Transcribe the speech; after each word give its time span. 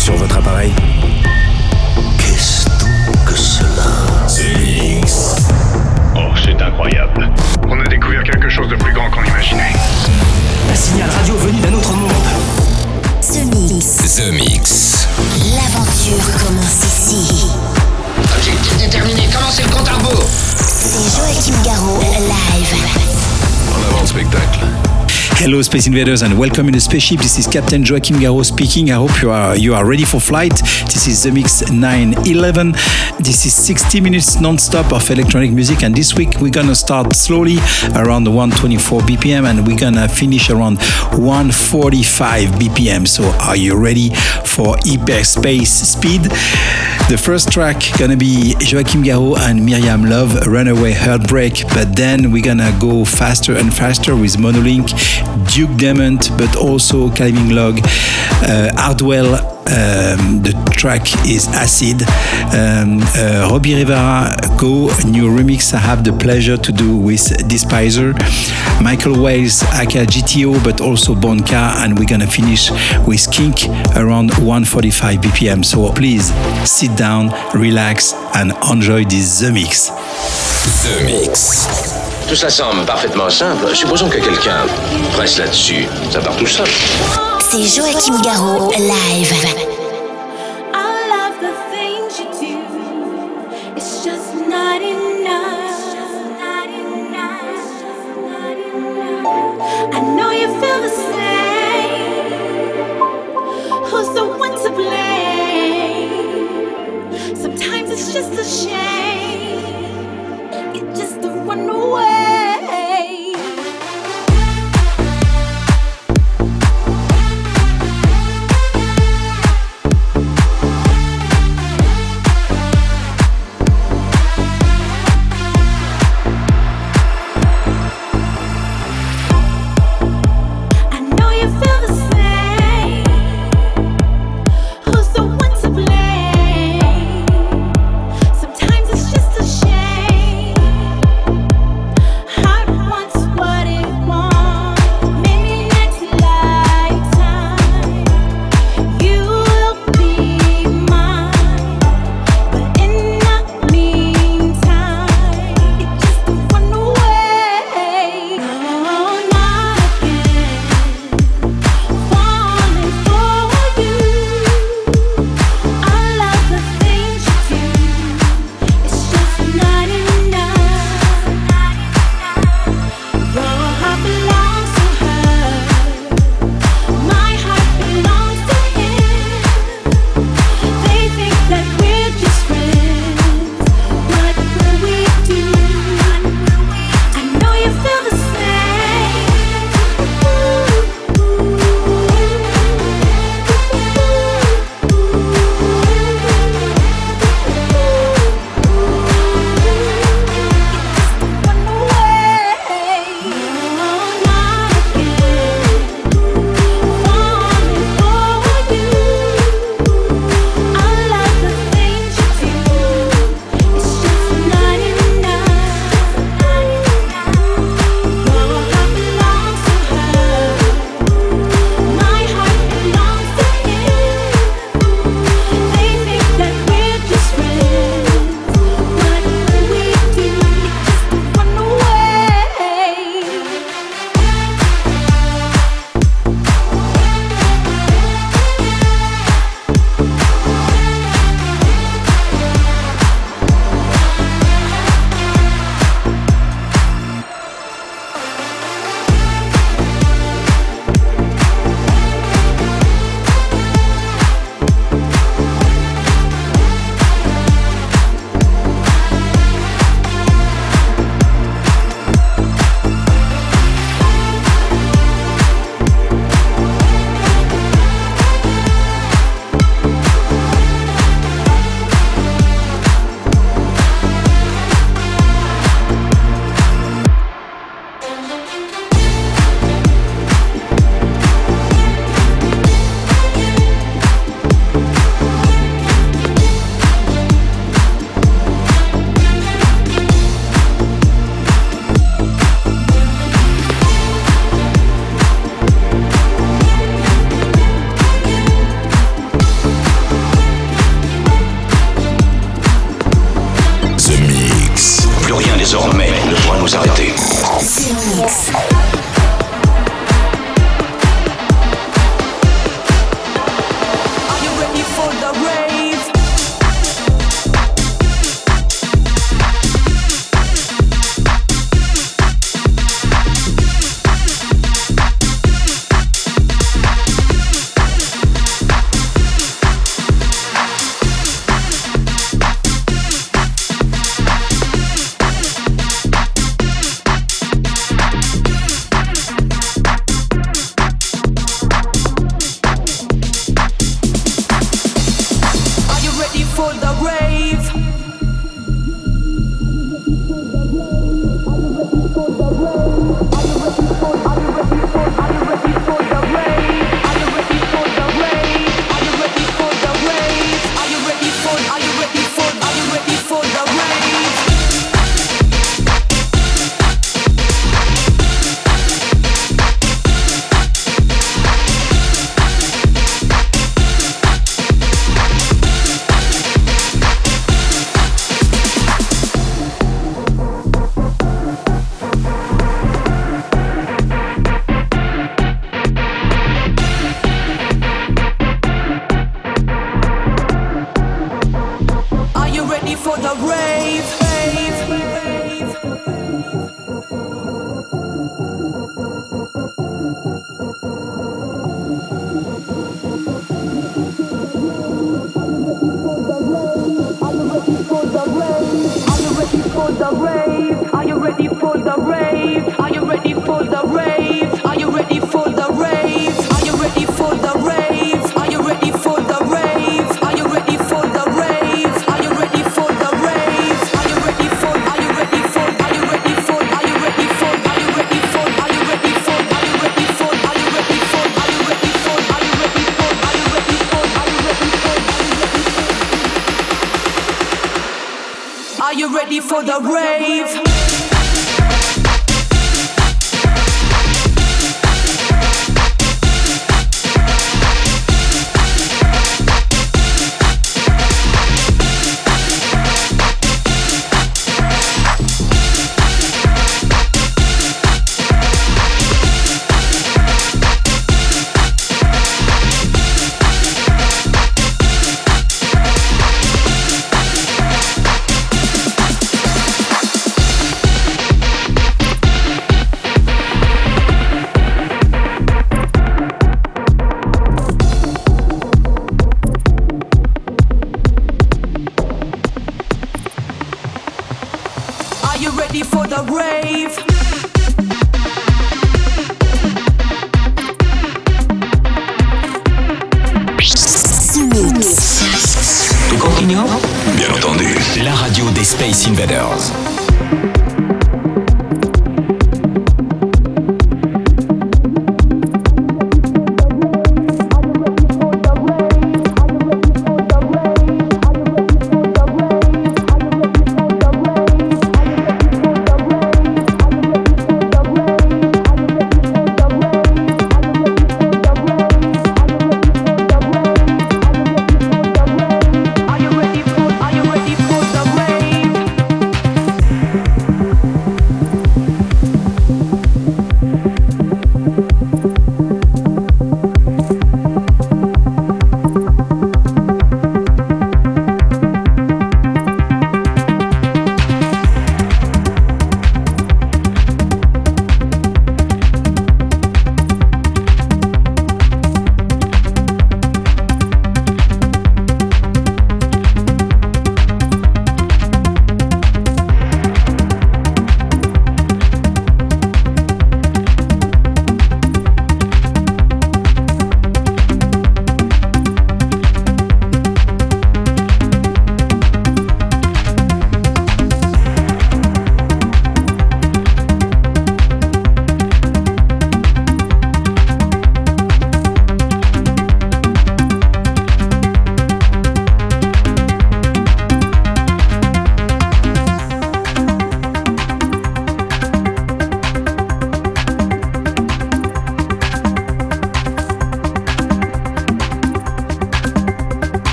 sur 0.00 0.16
votre 0.16 0.38
appareil. 0.38 0.72
Hello, 25.50 25.62
Space 25.62 25.88
Invaders, 25.88 26.22
and 26.22 26.38
welcome 26.38 26.68
in 26.68 26.74
the 26.74 26.80
spaceship. 26.80 27.18
This 27.18 27.36
is 27.36 27.48
Captain 27.48 27.82
Joachim 27.82 28.18
Garraud 28.18 28.44
speaking. 28.44 28.92
I 28.92 28.94
hope 28.94 29.20
you 29.20 29.32
are 29.32 29.56
you 29.56 29.74
are 29.74 29.84
ready 29.84 30.04
for 30.04 30.20
flight. 30.20 30.56
This 30.84 31.08
is 31.08 31.26
Zemixx 31.26 31.72
911. 31.72 32.70
This 33.18 33.44
is 33.46 33.52
60 33.54 34.00
minutes 34.00 34.40
non-stop 34.40 34.92
of 34.92 35.10
electronic 35.10 35.50
music, 35.50 35.82
and 35.82 35.92
this 35.92 36.14
week 36.14 36.36
we're 36.40 36.52
gonna 36.52 36.76
start 36.76 37.16
slowly 37.16 37.56
around 37.96 38.28
124 38.28 39.00
BPM, 39.00 39.44
and 39.44 39.66
we're 39.66 39.76
gonna 39.76 40.08
finish 40.08 40.50
around 40.50 40.80
145 41.18 42.50
BPM. 42.50 43.04
So, 43.08 43.24
are 43.40 43.56
you 43.56 43.76
ready 43.76 44.10
for 44.44 44.76
hyperspace 44.86 45.72
speed? 45.72 46.30
The 47.10 47.18
first 47.18 47.50
track 47.50 47.82
gonna 47.98 48.16
be 48.16 48.54
Joachim 48.60 49.02
Garraud 49.02 49.40
and 49.40 49.66
Miriam 49.66 50.04
Love, 50.04 50.46
Runaway 50.46 50.92
Heartbreak. 50.92 51.64
But 51.74 51.96
then 51.96 52.30
we're 52.30 52.44
gonna 52.44 52.70
go 52.78 53.04
faster 53.04 53.56
and 53.56 53.74
faster 53.74 54.14
with 54.14 54.36
Monolink, 54.36 54.94
Duke 55.46 55.76
Dumont, 55.76 56.30
but 56.36 56.56
also 56.56 57.10
Calvin 57.10 57.54
Logue, 57.54 57.80
uh, 58.42 58.70
Hardwell. 58.76 59.34
Um, 59.70 60.42
the 60.42 60.52
track 60.72 61.02
is 61.28 61.46
Acid. 61.48 62.02
Um, 62.52 62.98
uh, 63.14 63.48
Robbie 63.50 63.74
Rivera 63.74 64.34
Go, 64.58 64.88
new 65.06 65.28
remix 65.30 65.72
I 65.72 65.78
have 65.78 66.02
the 66.02 66.12
pleasure 66.12 66.56
to 66.56 66.72
do 66.72 66.96
with 66.96 67.20
Despiser, 67.48 68.14
Michael 68.82 69.22
Wells, 69.22 69.62
aka 69.74 70.04
GTO, 70.06 70.62
but 70.64 70.80
also 70.80 71.14
Bonka, 71.14 71.84
and 71.84 71.98
we're 71.98 72.08
gonna 72.08 72.26
finish 72.26 72.70
with 73.06 73.20
KiNK 73.30 73.96
around 73.96 74.30
145 74.38 75.20
BPM. 75.20 75.64
So 75.64 75.92
please 75.92 76.32
sit 76.68 76.96
down, 76.96 77.30
relax, 77.54 78.12
and 78.34 78.52
enjoy 78.70 79.04
this 79.04 79.40
The 79.40 79.52
Mix. 79.52 79.88
The 80.82 81.04
Mix. 81.04 81.99
Tout 82.28 82.36
ça 82.36 82.48
semble 82.48 82.84
parfaitement 82.84 83.30
simple. 83.30 83.74
Supposons 83.74 84.08
que 84.08 84.18
quelqu'un 84.18 84.66
presse 85.12 85.38
là-dessus. 85.38 85.86
Ça 86.10 86.20
part 86.20 86.36
tout 86.36 86.46
seul. 86.46 86.68
C'est 87.40 87.66
Joachim 87.66 88.20
Garraud, 88.22 88.70
live. 88.72 89.34
I 90.72 91.08
love 91.10 91.36
the 91.40 91.52
things 91.72 92.20
you 92.20 92.30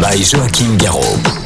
By 0.00 0.14
Joachim 0.16 0.76
Garraud. 0.76 1.45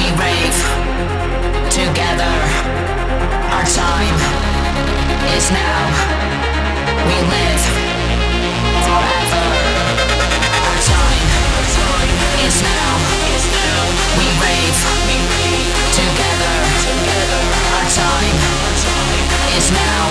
we 0.00 0.08
rave 0.16 0.58
together. 1.68 2.34
Our 3.52 3.66
time 3.68 4.16
is 5.36 5.46
now. 5.52 5.82
We 7.04 7.16
live 7.34 7.64
forever. 8.86 9.44
Our 10.68 10.80
time 10.96 11.28
is 12.46 12.56
now. 12.64 12.92
We 14.16 14.26
rave 14.40 14.80
together. 16.00 16.56
Our 17.76 17.86
time 18.00 18.38
is 19.56 19.66
now. 19.70 20.02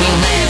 We 0.00 0.08
live. 0.24 0.41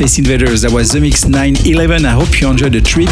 Space 0.00 0.18
Invaders. 0.18 0.62
That 0.62 0.72
was 0.72 0.92
Zemixx 0.92 1.28
911. 1.28 2.06
I 2.06 2.12
hope 2.12 2.40
you 2.40 2.48
enjoyed 2.48 2.72
the 2.72 2.80
trip. 2.80 3.10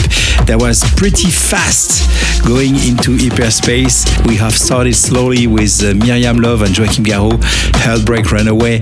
That 0.49 0.57
was 0.59 0.81
pretty 0.97 1.29
fast 1.29 2.09
going 2.47 2.77
into 2.89 3.13
hyperspace. 3.13 4.09
We 4.25 4.37
have 4.37 4.55
started 4.55 4.95
slowly 4.95 5.47
with 5.47 5.85
uh, 5.85 5.93
Miriam 5.93 6.39
Love 6.39 6.63
and 6.63 6.73
Joachim 6.73 7.05
Garraud, 7.05 7.45
Heartbreak 7.85 8.33
Runaway, 8.33 8.79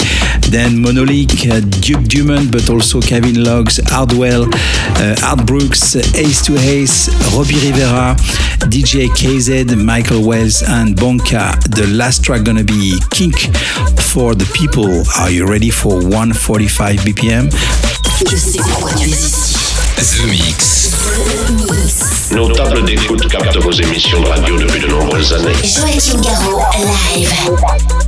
then 0.46 0.78
Monolink, 0.78 1.50
uh, 1.50 1.58
Duke 1.82 2.04
Dumont, 2.04 2.52
but 2.52 2.70
also 2.70 3.00
Calvin 3.00 3.42
Logues, 3.42 3.82
Hardwell, 3.90 4.46
uh, 4.54 5.26
Ant 5.26 5.44
Brooks, 5.44 5.96
Ace2Ace, 6.14 7.10
Robbie 7.34 7.58
Rivera, 7.58 8.14
DJ 8.70 9.08
KZ, 9.18 9.82
Michael 9.82 10.24
Wells, 10.24 10.62
and 10.62 10.94
Bonka. 10.94 11.58
The 11.74 11.88
last 11.88 12.22
track 12.22 12.44
gonna 12.44 12.62
be 12.62 13.00
KiNK 13.10 13.50
for 14.12 14.36
the 14.36 14.46
people. 14.54 15.02
Are 15.18 15.30
you 15.30 15.44
ready 15.46 15.70
for 15.70 15.94
145 15.96 17.00
BPM? 17.00 17.95
Je 18.18 18.36
sais 18.36 18.58
pourquoi 18.58 18.92
tu 18.94 19.08
es 19.08 19.12
ici. 19.12 19.56
The 19.96 20.26
Mix. 20.26 20.90
Nos 22.32 22.48
tables 22.50 22.82
d'écoute 22.84 23.28
captent 23.28 23.58
vos 23.58 23.72
émissions 23.72 24.20
de 24.22 24.28
radio 24.28 24.56
depuis 24.56 24.80
de 24.80 24.86
nombreuses 24.86 25.34
années. 25.34 25.52
Joachim 25.62 26.20
Garraud, 26.22 26.62
live. 27.14 28.05